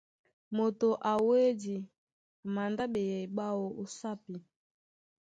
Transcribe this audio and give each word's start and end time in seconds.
Moto 0.57 0.89
a 1.09 1.13
wedí 1.27 1.75
a 2.43 2.47
mandá 2.55 2.83
ɓeyɛy 2.93 3.25
ɓáō 3.35 3.63
ó 3.81 3.83
sápi. 3.97 4.33